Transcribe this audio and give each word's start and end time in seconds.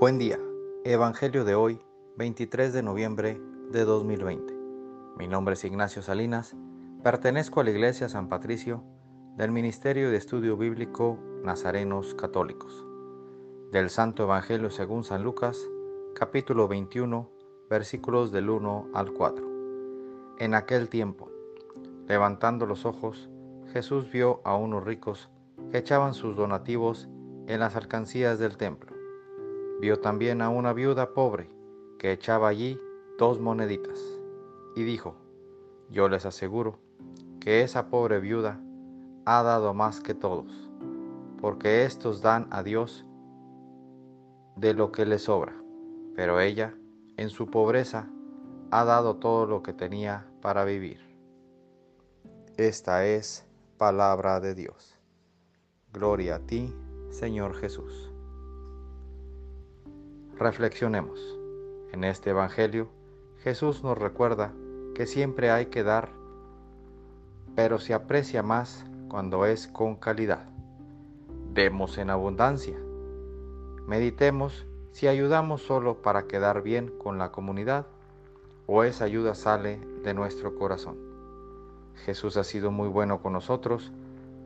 Buen 0.00 0.16
día. 0.16 0.40
Evangelio 0.86 1.44
de 1.44 1.54
hoy, 1.54 1.78
23 2.16 2.72
de 2.72 2.82
noviembre 2.82 3.38
de 3.70 3.84
2020. 3.84 4.54
Mi 5.18 5.28
nombre 5.28 5.52
es 5.52 5.62
Ignacio 5.62 6.00
Salinas. 6.00 6.56
Pertenezco 7.02 7.60
a 7.60 7.64
la 7.64 7.70
Iglesia 7.72 8.08
San 8.08 8.30
Patricio 8.30 8.82
del 9.36 9.50
Ministerio 9.50 10.10
de 10.10 10.16
Estudio 10.16 10.56
Bíblico 10.56 11.18
Nazarenos 11.44 12.14
Católicos. 12.14 12.82
Del 13.72 13.90
Santo 13.90 14.22
Evangelio 14.22 14.70
según 14.70 15.04
San 15.04 15.22
Lucas, 15.22 15.58
capítulo 16.14 16.66
21, 16.66 17.30
versículos 17.68 18.32
del 18.32 18.48
1 18.48 18.88
al 18.94 19.12
4. 19.12 19.46
En 20.38 20.54
aquel 20.54 20.88
tiempo, 20.88 21.30
levantando 22.08 22.64
los 22.64 22.86
ojos, 22.86 23.28
Jesús 23.74 24.10
vio 24.10 24.40
a 24.44 24.56
unos 24.56 24.82
ricos 24.82 25.28
que 25.70 25.76
echaban 25.76 26.14
sus 26.14 26.36
donativos 26.36 27.06
en 27.48 27.60
las 27.60 27.76
alcancías 27.76 28.38
del 28.38 28.56
templo. 28.56 28.89
Vio 29.80 29.98
también 29.98 30.42
a 30.42 30.50
una 30.50 30.74
viuda 30.74 31.14
pobre 31.14 31.48
que 31.98 32.12
echaba 32.12 32.48
allí 32.48 32.78
dos 33.18 33.40
moneditas 33.40 33.98
y 34.76 34.82
dijo, 34.82 35.14
yo 35.90 36.10
les 36.10 36.26
aseguro 36.26 36.78
que 37.40 37.62
esa 37.62 37.88
pobre 37.88 38.20
viuda 38.20 38.60
ha 39.24 39.42
dado 39.42 39.72
más 39.72 40.00
que 40.00 40.14
todos, 40.14 40.70
porque 41.40 41.84
éstos 41.84 42.20
dan 42.20 42.46
a 42.50 42.62
Dios 42.62 43.06
de 44.56 44.74
lo 44.74 44.92
que 44.92 45.06
les 45.06 45.22
sobra, 45.22 45.54
pero 46.14 46.40
ella, 46.40 46.74
en 47.16 47.30
su 47.30 47.46
pobreza, 47.46 48.06
ha 48.70 48.84
dado 48.84 49.16
todo 49.16 49.46
lo 49.46 49.62
que 49.62 49.72
tenía 49.72 50.26
para 50.42 50.64
vivir. 50.64 51.00
Esta 52.58 53.06
es 53.06 53.46
palabra 53.78 54.40
de 54.40 54.54
Dios. 54.54 54.98
Gloria 55.90 56.36
a 56.36 56.40
ti, 56.40 56.74
Señor 57.08 57.54
Jesús. 57.54 58.09
Reflexionemos. 60.40 61.38
En 61.92 62.02
este 62.02 62.30
Evangelio, 62.30 62.88
Jesús 63.42 63.84
nos 63.84 63.98
recuerda 63.98 64.54
que 64.94 65.06
siempre 65.06 65.50
hay 65.50 65.66
que 65.66 65.82
dar, 65.82 66.08
pero 67.54 67.78
se 67.78 67.92
aprecia 67.92 68.42
más 68.42 68.86
cuando 69.10 69.44
es 69.44 69.68
con 69.68 69.96
calidad. 69.96 70.48
Demos 71.52 71.98
en 71.98 72.08
abundancia. 72.08 72.78
Meditemos 73.86 74.66
si 74.92 75.08
ayudamos 75.08 75.60
solo 75.60 76.00
para 76.00 76.22
quedar 76.22 76.62
bien 76.62 76.88
con 76.88 77.18
la 77.18 77.32
comunidad 77.32 77.84
o 78.66 78.82
esa 78.82 79.04
ayuda 79.04 79.34
sale 79.34 79.78
de 80.02 80.14
nuestro 80.14 80.54
corazón. 80.54 80.96
Jesús 82.06 82.38
ha 82.38 82.44
sido 82.44 82.70
muy 82.70 82.88
bueno 82.88 83.20
con 83.20 83.34
nosotros 83.34 83.92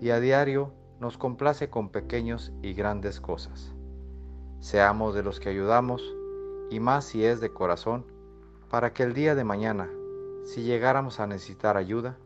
y 0.00 0.10
a 0.10 0.18
diario 0.18 0.72
nos 0.98 1.16
complace 1.16 1.70
con 1.70 1.90
pequeños 1.90 2.52
y 2.60 2.74
grandes 2.74 3.20
cosas. 3.20 3.75
Seamos 4.60 5.14
de 5.14 5.22
los 5.22 5.40
que 5.40 5.48
ayudamos 5.48 6.02
y 6.70 6.80
más 6.80 7.04
si 7.04 7.24
es 7.24 7.40
de 7.40 7.52
corazón, 7.52 8.04
para 8.70 8.92
que 8.92 9.02
el 9.02 9.14
día 9.14 9.34
de 9.34 9.44
mañana, 9.44 9.88
si 10.44 10.62
llegáramos 10.62 11.20
a 11.20 11.26
necesitar 11.26 11.76
ayuda, 11.76 12.16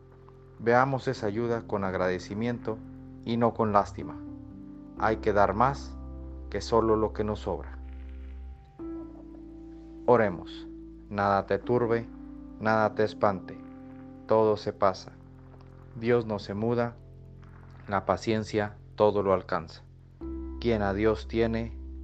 veamos 0.59 1.07
esa 1.07 1.27
ayuda 1.27 1.63
con 1.67 1.83
agradecimiento 1.83 2.77
y 3.25 3.37
no 3.37 3.53
con 3.53 3.71
lástima. 3.71 4.17
Hay 4.99 5.17
que 5.17 5.33
dar 5.33 5.53
más 5.53 5.95
que 6.49 6.61
solo 6.61 6.95
lo 6.95 7.13
que 7.13 7.23
nos 7.23 7.41
sobra. 7.41 7.77
Oremos, 10.05 10.67
nada 11.09 11.45
te 11.45 11.59
turbe, 11.59 12.07
nada 12.59 12.95
te 12.95 13.03
espante 13.03 13.61
todo 14.31 14.55
se 14.55 14.71
pasa. 14.71 15.11
Dios 15.99 16.25
no 16.25 16.39
se 16.39 16.53
muda, 16.53 16.95
la 17.89 18.05
paciencia 18.05 18.77
todo 18.95 19.23
lo 19.23 19.33
alcanza. 19.33 19.81
Quien 20.61 20.83
a 20.83 20.93
Dios 20.93 21.27
tiene, 21.27 21.77